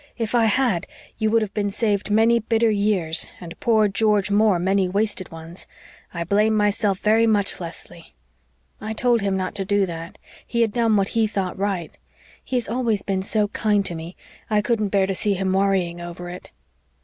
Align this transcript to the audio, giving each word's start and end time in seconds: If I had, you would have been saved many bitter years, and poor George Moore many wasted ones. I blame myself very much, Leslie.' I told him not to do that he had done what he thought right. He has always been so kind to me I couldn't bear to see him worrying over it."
If 0.17 0.33
I 0.33 0.45
had, 0.45 0.87
you 1.19 1.29
would 1.29 1.43
have 1.43 1.53
been 1.53 1.69
saved 1.69 2.09
many 2.09 2.39
bitter 2.39 2.71
years, 2.71 3.27
and 3.39 3.59
poor 3.59 3.87
George 3.87 4.31
Moore 4.31 4.57
many 4.57 4.89
wasted 4.89 5.31
ones. 5.31 5.67
I 6.11 6.23
blame 6.23 6.57
myself 6.57 6.97
very 7.01 7.27
much, 7.27 7.59
Leslie.' 7.59 8.15
I 8.81 8.93
told 8.93 9.21
him 9.21 9.37
not 9.37 9.53
to 9.53 9.63
do 9.63 9.85
that 9.85 10.17
he 10.47 10.61
had 10.61 10.73
done 10.73 10.97
what 10.97 11.09
he 11.09 11.27
thought 11.27 11.55
right. 11.55 11.95
He 12.43 12.55
has 12.55 12.67
always 12.67 13.03
been 13.03 13.21
so 13.21 13.49
kind 13.49 13.85
to 13.85 13.93
me 13.93 14.15
I 14.49 14.59
couldn't 14.59 14.89
bear 14.89 15.05
to 15.05 15.13
see 15.13 15.35
him 15.35 15.53
worrying 15.53 16.01
over 16.01 16.29
it." 16.29 16.49